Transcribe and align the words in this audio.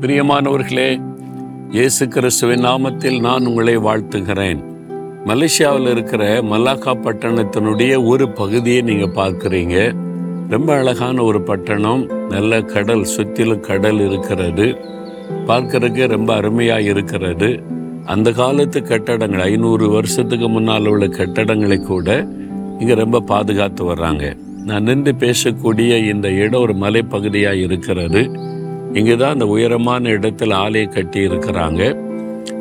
பிரியமானவர்களே 0.00 1.00
இயேசு 1.70 2.08
கிறிஸ்துவின் 2.08 2.64
நாமத்தில் 2.64 3.20
நான் 3.20 3.46
உங்களை 3.46 3.78
வாழ்த்துகிறேன். 3.78 4.58
மலேசியாவில் 5.26 5.90
இருக்கிற 5.90 6.42
மலாக்கா 6.42 6.92
பட்டணத்தினுடைய 7.04 8.04
ஒரு 8.04 8.28
பகுதியை 8.28 8.80
நீங்கள் 8.80 9.14
பார்க்குறீங்க. 9.14 9.94
ரொம்ப 10.48 10.76
அழகான 10.76 11.22
ஒரு 11.22 11.42
பட்டணம் 11.42 12.06
நல்ல 12.28 12.62
கடல் 12.62 13.04
சுற்றிலும் 13.04 13.60
கடல் 13.60 14.08
இருக்கிறது. 14.08 14.76
பார்க்கறதுக்கு 15.46 16.08
ரொம்ப 16.08 16.34
அருமையாக 16.34 16.82
இருக்கிறது. 16.82 17.62
அந்த 18.04 18.32
காலத்து 18.32 18.82
கட்டடங்கள் 18.82 19.40
ஐநூறு 19.40 19.88
வருஷத்துக்கு 19.88 20.48
முன்னால் 20.48 20.86
உள்ள 20.86 21.06
கட்டடங்களை 21.06 21.82
கூட 21.82 22.26
இங்கே 22.78 22.94
ரொம்ப 22.94 23.20
பாதுகாத்து 23.20 23.94
வர்றாங்க. 23.94 24.36
நான் 24.64 24.82
நின்று 24.82 25.14
பேசக்கூடிய 25.18 26.08
இந்த 26.08 26.30
இடம் 26.30 26.60
ஒரு 26.60 26.72
மலைப்பகுதியாக 26.72 27.52
இருக்கிறது. 27.52 28.30
இங்கே 28.94 29.16
தான் 29.16 29.32
அந்த 29.32 29.46
உயரமான 29.46 30.08
இடத்துல 30.08 30.54
ஆலையை 30.54 30.88
கட்டி 30.88 31.20
இருக்கிறாங்க 31.20 31.82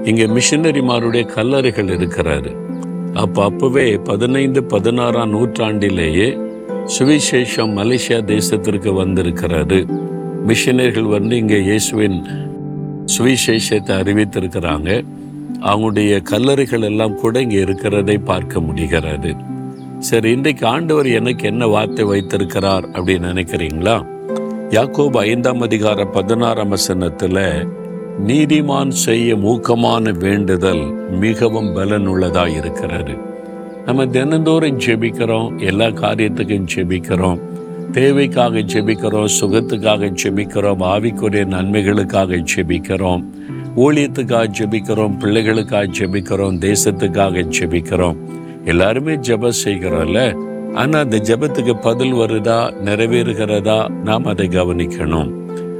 இங்கே 0.06 0.26
மிஷினரிமாருடைய 0.26 1.24
கல்லறைகள் 1.36 1.90
இருக்கிறாரு. 1.98 2.52
அப்போ 3.14 3.50
அப்போவே 3.50 4.00
பதினைந்து 4.04 4.64
பதினாறாம் 4.64 5.30
நூற்றாண்டிலேயே 5.30 6.38
சுவிசேஷம் 6.98 7.74
மலேசியா 7.80 8.20
தேசத்திற்கு 8.26 8.94
வந்திருக்கிறாரு. 8.94 9.80
மிஷினரிகள் 10.46 11.04
வந்து 11.04 11.38
இங்கே 11.38 11.60
இயேசுவின் 11.60 12.20
சுவிசேஷத்தை 13.16 13.96
அறிவித்திருக்கிறாங்க. 14.02 15.04
அவங்களுடைய 15.62 16.22
கல்லறைகள் 16.32 16.82
எல்லாம் 16.82 17.16
கூட 17.16 17.42
இங்கே 17.42 17.60
இருக்கிறதை 17.60 18.18
பார்க்க 18.18 18.60
முடிகிறது. 18.60 19.36
சரி 20.00 20.32
இன்றைக்கு 20.32 20.68
ஆண்டவர் 20.68 21.08
எனக்கு 21.08 21.48
என்ன 21.48 21.68
வார்த்தை 21.68 22.06
வைத்திருக்கிறார் 22.06 22.86
அப்படின்னு 22.94 23.32
நினைக்கிறீங்களா? 23.34 24.17
யாக்கோபு 24.70 25.18
ஐந்தாம் 25.18 25.62
அதிகார 25.62 26.06
பதினாறாம் 26.06 26.70
வசனத்தில் 26.70 27.68
நீதிமான் 28.26 28.90
செய்ய 28.90 29.36
ஊக்கமான 29.36 30.18
வேண்டுதல் 30.18 31.10
மிகவும் 31.10 31.76
பலனுள்ளதாக 31.76 32.48
இருக்கிறது. 32.48 33.12
நம்ம 33.86 34.06
தினந்தோறும் 34.06 34.80
ஜெபிக்கிறோம் 34.80 35.62
எல்லா 35.62 35.86
காரியத்துக்கும் 35.86 36.66
ஜெபிக்கிறோம். 36.76 37.40
தேவைக்காக 37.92 38.60
ஜெபிக்கிறோம் 38.60 39.30
சுகத்துக்காக 39.42 40.16
ஜெபிக்கிறோம் 40.24 40.82
ஆவிக்குரிய 40.82 41.46
நன்மைகளுக்காக 41.46 42.46
ஜெபிக்கிறோம். 42.56 43.24
ஊழியத்துக்காக 43.78 44.50
ஜெபிக்கிறோம் 44.60 45.20
பிள்ளைகளுக்காக 45.20 45.90
ஜெபிக்கிறோம் 46.00 46.58
தேசத்துக்காக 46.60 47.52
ஜெபிக்கிறோம். 47.60 48.18
எல்லாருமே 48.66 49.16
ஜெபம் 49.16 49.60
செய்கிறோம்ல? 49.66 50.47
ஆனா 50.82 50.98
அந்த 51.00 51.18
ஜெபத்துக்கு 51.30 51.74
பதில் 51.82 52.14
வருதா 52.14 52.58
நிறைவேறுகிறதா 52.88 53.78
நாம் 54.04 54.26
அதை 54.26 54.48
கவனிக்கணும். 54.48 55.30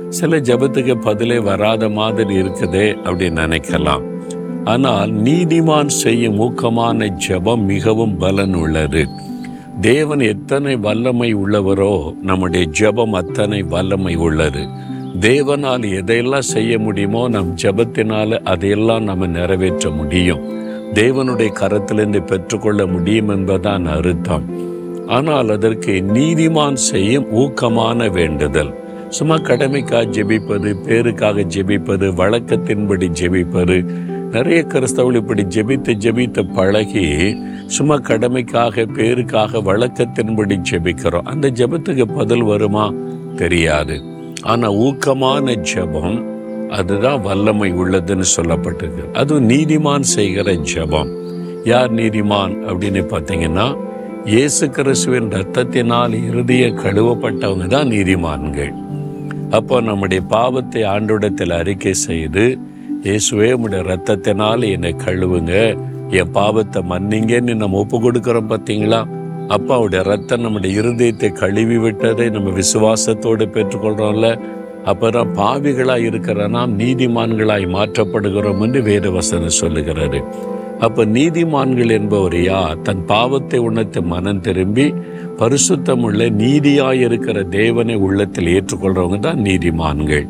சில 0.10 0.38
ஜெபத்துக்கு 0.38 0.96
பதிலே 1.02 1.40
வராத 1.40 1.90
மாதிரி 1.90 2.36
இருக்குதே 2.42 2.88
அப்படின்னு 3.06 3.44
நினைக்கலாம். 3.46 4.06
ஆனால் 4.64 5.12
நீதிமான் 5.28 5.92
செய்யும் 6.04 6.40
ஊக்கமான 6.40 7.10
ஜெபம் 7.28 7.64
மிகவும் 7.66 8.18
பலன் 8.18 8.54
உள்ளது 8.54 9.04
தேவன் 9.82 10.20
எத்தனை 10.20 10.76
வல்லமை 10.76 11.30
உள்ளவரோ 11.36 11.94
நம்முடைய 12.22 12.66
ஜெபம் 12.80 13.16
அத்தனை 13.22 13.60
வல்லமை 13.74 14.16
உள்ளது. 14.16 14.64
தேவனால் 15.20 15.86
எதையெல்லாம் 16.00 16.52
செய்ய 16.54 16.80
முடியுமோ 16.80 17.22
நம் 17.28 17.52
ஜபத்தினால 17.64 18.40
அதையெல்லாம் 18.44 19.04
நம்ம 19.04 19.28
நிறைவேற்ற 19.28 19.90
முடியும். 19.90 20.42
தேவனுடைய 20.94 21.50
கரத்திலிருந்து 21.60 22.22
பெற்றுக்கொள்ள 22.26 22.82
முடியும் 22.86 23.30
என்பதான் 23.30 23.86
அர்த்தம். 23.96 24.46
ஆனால் 25.08 25.50
அதற்கு 25.50 26.04
நீதிமான் 26.14 26.74
செய்யும் 26.74 27.34
ஊக்கமான 27.34 28.12
வேண்டுதல். 28.12 28.74
சும்மா 29.10 29.36
கடமைக்காக 29.36 30.08
ஜெபிப்பது 30.12 30.76
பேருக்காக 30.88 31.44
ஜெபிப்பது 31.56 32.08
வழக்கத்தின்படி 32.14 33.10
ஜெபிப்பது 33.22 33.84
நிறைய 34.32 34.66
கிறிஸ்தவர்கள் 34.68 35.16
இப்படி 35.16 35.44
ஜெபித்து 35.44 35.96
ஜெபித்து 36.00 36.54
பழகி 36.54 37.38
சும்மா 37.66 37.96
கடமைக்காக 37.96 38.86
பேருக்காக 38.86 39.62
வழக்கத்தின்படி 39.62 40.62
ஜெபிக்கிறோம். 40.72 41.24
அந்த 41.24 41.52
ஜெபத்துக்கு 41.52 42.16
பதில் 42.16 42.44
வருமா? 42.44 42.94
தெரியாது. 43.36 44.02
ஆனா 44.44 44.72
ஊக்கமான 44.72 45.66
ஜெபம் 45.74 46.26
அதுதான் 46.70 47.22
வல்லமை 47.22 47.74
உள்ளதுன்னு 47.74 48.24
சொல்லப்பட்டிருக்கு. 48.36 49.12
அதுவும் 49.14 49.50
நீதிமான் 49.50 50.00
செய்கிற 50.00 50.52
ஜெபம். 50.52 51.10
யார் 51.64 51.94
நீதிமான் 51.94 52.54
அப்படின்னு 52.68 53.02
பார்த்தீங்கன்னா 53.06 53.76
இயேசு 54.32 54.66
கிறிஸ்துவின் 54.76 55.28
ரத்தத்தினால் 55.34 56.14
இறுதிய 56.30 56.64
கழுவப்பட்டவங்க 56.80 57.66
தான் 57.74 57.92
நீதிமான்கள். 57.94 58.72
அப்போ 59.58 59.76
நம்முடைய 59.90 60.22
பாவத்தை 60.34 60.82
ஆண்டோடத்தில் 60.94 61.54
அறிக்கை 61.58 61.94
செய்து 62.02 62.44
இயேசுவே 63.06 63.50
உடைய 63.62 63.84
ரத்தத்தினால் 63.92 64.66
என்னை 64.72 64.92
கழுவுங்க. 65.06 65.54
என் 66.22 66.34
பாவத்தை 66.40 66.82
மன்னிங்கன்னு 66.92 67.56
நம்ம 67.62 67.80
ஒப்பு 67.84 68.00
கொடுக்குறோம் 68.06 68.52
பார்த்தீங்களா? 68.52 69.02
அப்போ 69.56 69.72
அவருடைய 69.78 70.04
ரத்தம் 70.12 70.44
நம்முடைய 70.46 70.82
இருதயத்தை 70.82 71.30
கழுவி 71.44 71.80
விட்டதை 71.86 72.28
நம்ம 72.38 72.56
விசுவாசத்தோடு 72.60 73.48
பெற்றுக்கொள்கிறோம்ல 73.56 74.30
அப்புறம் 74.94 75.34
பாவிகளாய் 75.40 76.08
இருக்கிற 76.10 76.50
நாம் 76.58 76.78
நீதிமான்களாய் 76.84 77.74
மாற்றப்படுகிறோம் 77.78 78.64
என்று 78.68 78.82
வேறு 78.92 79.12
வசனம் 79.20 79.60
சொல்லுகிறாரு 79.62 80.22
அப்ப 80.80 81.06
நீதிமான்கள் 81.06 81.92
என்பவர் 81.92 82.42
யார்? 82.42 82.82
தன் 82.82 83.06
பாவத்தை 83.06 83.60
உணர்த்து 83.60 84.02
மனம் 84.02 84.42
திரும்பி 84.42 84.94
பரிசுத்தமுள்ள 85.38 86.30
நீதியாய் 86.30 87.00
இருக்கிற 87.00 87.44
தேவனை 87.44 87.96
உள்ளத்தில் 87.96 88.48
ஏற்றுக்கொள்றவங்க 88.48 89.20
தான் 89.20 89.40
நீதிமான்கள். 89.40 90.28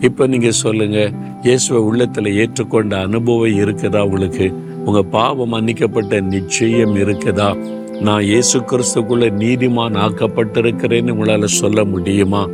இப்ப 0.00 0.26
நீங்க 0.26 0.50
சொல்லுங்க 0.50 1.12
இயேசுவை 1.42 1.80
உள்ளத்துல 1.80 2.32
ஏற்றுக்கொண்ட 2.34 2.94
அனுபவம் 2.96 3.58
இருக்குதா 3.62 4.00
உங்களுக்கு? 4.00 4.52
உங்க 4.84 5.02
பாவம் 5.02 5.52
மன்னிக்கப்பட்ட 5.54 6.20
நிச்சயம் 6.20 6.96
இருக்குதா? 6.96 7.56
நான் 8.00 8.22
இயேசு 8.22 8.58
கிறிஸ்துக்குள்ள 8.60 9.26
நீதிமான் 9.30 9.96
ஆக்கப்பட்டிருக்கிறேன்னு 9.96 11.14
உங்களால 11.14 11.44
சொல்ல 11.44 11.84
முடியுமா? 11.84 12.48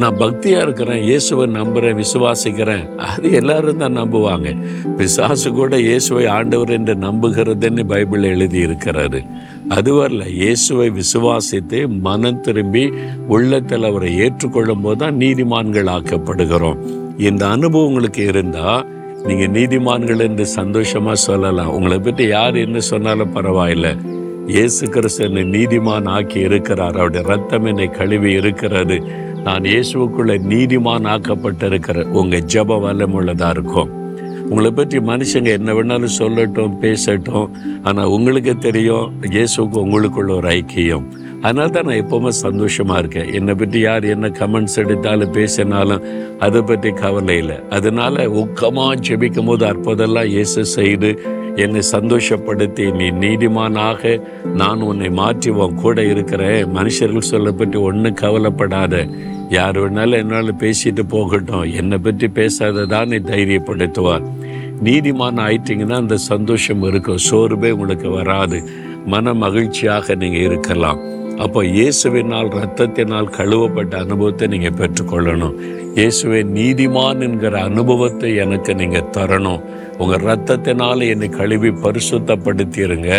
நான் 0.00 0.16
பக்தியா 0.20 0.58
இருக்கிறேன் 0.64 1.02
இயேசுவை 1.08 1.44
நம்புறேன் 1.56 1.98
விசுவாசிக்கிறேன். 2.02 2.84
அது 3.08 3.26
எல்லாரும் 3.40 3.80
தான் 3.82 3.98
நம்புவாங்க. 4.00 4.48
பிசாசு 4.98 5.48
கூட 5.58 5.76
இயேசுவை 5.88 6.24
ஆண்டவர் 6.36 6.72
என்று 6.76 6.94
நம்புகிறதுன்னு 7.06 7.82
பைபிள் 7.92 8.24
எழுதி 8.30 8.58
இருக்கிறாரு. 8.66 9.20
அதுவரல 9.76 10.24
இயேசுவை 10.40 10.88
விசுவாசித்து 11.00 11.80
மனம் 12.06 12.40
திரும்பி 12.46 12.84
உள்ளத்தில் 13.36 13.88
அவரை 13.90 14.10
ஏற்றுக்கொள்ளும் 14.26 14.84
போது 14.86 15.00
தான் 15.02 15.20
நீதிமான்கள் 15.24 15.92
ஆக்கப்படுகிறோம். 15.96 16.80
இந்த 17.28 17.42
அனுபவம் 17.56 17.88
உங்களுக்கு 17.90 18.24
இருந்தா 18.32 18.70
நீங்க 19.28 19.46
நீதிமான்கள் 19.58 20.24
என்று 20.28 20.46
சந்தோஷமா 20.60 21.12
சொல்லலாம். 21.28 21.74
உங்களை 21.76 21.98
பற்றி 21.98 22.24
யார் 22.36 22.56
என்ன 22.66 22.78
சொன்னாலும் 22.92 23.34
பரவாயில்லை. 23.36 23.92
இயேசு 24.54 24.84
கிறிஸ்து 24.94 25.24
என்னை 25.26 25.42
நீதிமான் 25.56 26.08
ஆக்கி 26.14 26.38
இருக்கிறார். 26.46 26.96
அவருடைய 27.00 27.22
ரத்தம் 27.32 27.66
என்னை 27.72 27.86
கழுவி 27.98 28.30
இருக்கிறது. 28.40 28.96
நான் 29.46 29.64
இயேசுக்குள்ள 29.70 30.32
நீதிமான் 30.50 31.06
ஆக்கப்பட்டிருக்கிற 31.12 32.02
உங்க 32.20 32.36
ஜப 32.52 32.76
உள்ளதாக 33.18 33.54
இருக்கும். 33.54 33.90
உங்களை 34.50 34.70
பற்றி 34.78 34.98
மனுஷங்க 35.08 35.50
என்ன 35.58 35.70
வேணாலும் 35.76 36.14
சொல்லட்டும் 36.18 36.76
பேசட்டும். 36.84 37.48
ஆனா 37.88 38.02
உங்களுக்கு 38.16 38.54
தெரியும் 38.66 39.06
இயேசுக்கு 39.34 39.78
உங்களுக்குள்ள 39.84 40.32
ஒரு 40.38 40.48
ஐக்கியம். 40.58 41.04
அதனால 41.46 41.68
தான் 41.74 41.86
நான் 41.88 42.00
எப்பவுமே 42.04 42.32
சந்தோஷமா 42.44 42.96
இருக்கேன். 43.02 43.30
என்னை 43.38 43.54
பற்றி 43.60 43.78
யார் 43.88 44.04
என்ன 44.14 44.30
கமெண்ட்ஸ் 44.40 44.80
எடுத்தாலும் 44.82 45.34
பேசினாலும் 45.38 46.04
அதை 46.46 46.62
பற்றி 46.70 46.92
கவலை 47.02 47.36
இல்லை. 47.42 47.58
அதனால 47.78 48.24
ஊக்கமா 48.42 48.86
ஜெபிக்கும் 49.06 49.50
போது 49.52 49.64
அற்புதெல்லாம் 49.72 50.32
இயேசு 50.36 50.62
செய்து 50.78 51.10
என்னை 51.64 51.80
சந்தோஷப்படுத்தி 51.94 52.84
நீ 52.98 53.06
நீதிமானாக 53.24 54.12
நான் 54.60 54.86
உன்னை 54.90 55.08
மாற்றி 55.18 55.50
உன் 55.62 55.80
கூட 55.82 56.04
இருக்கிறேன். 56.12 56.60
மனுஷர்கள் 56.78 57.30
சொல்ல 57.32 57.50
பற்றி 57.60 57.78
ஒன்றும் 57.88 58.20
கவலைப்படாத. 58.22 59.04
யார் 59.52 59.78
வேணாலும் 59.82 60.20
என்னால் 60.22 60.54
பேசிட்டு 60.54 61.02
போகட்டும். 61.14 61.64
என்னை 61.80 61.98
பற்றி 61.98 62.26
பேசாததானே 62.38 63.18
தைரியப்படுத்துவார் 63.30 64.26
நீதிமான் 64.84 65.40
ஆயிட்டீங்கன்னா 65.46 65.98
அந்த 66.02 66.16
சந்தோஷம் 66.16 66.82
இருக்கும். 66.82 67.24
சோர்வே 67.28 67.70
உங்களுக்கு 67.70 68.10
வராது. 68.10 68.58
மன 69.06 69.34
மகிழ்ச்சியாக 69.34 70.14
நீங்கள் 70.14 70.46
இருக்கலாம். 70.48 71.00
அப்போ 71.44 71.60
இயேசுவினால் 71.76 72.50
ரத்தத்தினால் 72.58 73.28
கழுவப்பட்ட 73.36 73.94
அனுபவத்தை 74.04 74.46
நீங்கள் 74.54 74.76
பெற்றுக்கொள்ளணும். 74.80 75.54
இயேசுவை 75.98 76.40
நீதிமான் 76.58 77.22
என்கிற 77.26 77.54
அனுபவத்தை 77.68 78.30
எனக்கு 78.44 78.74
நீங்கள் 78.74 79.10
தரணும். 79.16 79.62
உங்கள் 79.98 80.26
ரத்தத்தினால் 80.30 81.08
என்னை 81.12 81.28
கழுவி 81.38 81.70
பரிசுத்தப்படுத்திடுங்க 81.84 83.10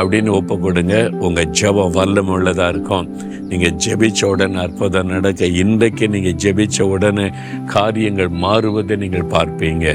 அப்படின்னு 0.00 0.30
ஒப்பு 0.38 0.58
கொடுங்க 0.58 0.96
உங்கள் 1.26 1.52
ஜெபம் 1.60 1.94
வல்லமுள்ளதாக 1.98 2.72
இருக்கும். 2.72 3.06
நீங்கள் 3.50 3.78
ஜெபிச்ச 3.84 4.20
உடனே 4.32 4.58
அற்புதம் 4.64 5.12
நடக்க 5.14 5.46
இன்றைக்கு 5.62 6.08
நீங்கள் 6.08 6.38
ஜெபிச்ச 6.44 6.80
உடனே 6.94 7.26
காரியங்கள் 7.74 8.30
மாறுவதை 8.44 8.96
நீங்கள் 8.96 9.32
பார்ப்பீங்க. 9.36 9.86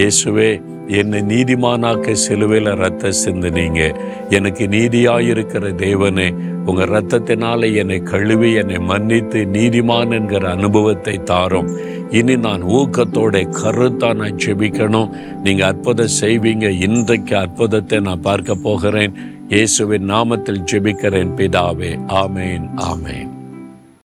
இயேசுவே 0.00 0.50
என்னை 0.90 1.20
நீதிமானாக்க 1.20 2.12
சிலுவையில் 2.12 2.74
ரத்த 2.74 3.12
சிந்தினீங்க. 3.26 3.96
எனக்கு 4.30 4.66
நீதியாயிருக்கிற 4.66 5.72
தேவனே 5.74 6.34
உங்கள் 6.66 6.88
ரத்தத்தினால 6.88 7.74
என்னை 7.74 7.98
கழுவி 7.98 8.52
என்னை 8.54 8.78
மன்னித்து 8.78 9.44
நீதிமான் 9.44 10.10
என்கிற 10.10 10.50
அனுபவத்தை 10.50 11.22
தாரும். 11.22 11.76
இனி 12.10 12.36
நான் 12.36 12.62
ஊக்கத்தோட 12.62 13.48
கருத்தாக 13.62 14.14
நான் 14.14 14.40
ஜெபிக்கணும். 14.46 15.10
நீங்கள் 15.42 15.68
அற்புதம் 15.68 16.16
செய்வீங்க. 16.20 16.68
இன்றைக்கு 16.68 17.36
அற்புதத்தை 17.36 18.00
நான் 18.00 18.20
பார்க்க 18.20 18.54
போகிறேன். 18.54 19.14
இயேசுவின் 19.48 20.10
நாமத்தில் 20.10 20.64
ஜெபிக்கிறேன் 20.72 21.36
பிதாவே. 21.36 21.98
ஆமேன் 22.06 22.66
ஆமேன். 22.76 23.39